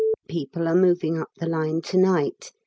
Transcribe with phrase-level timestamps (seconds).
[0.27, 2.51] people are moving up the line to night.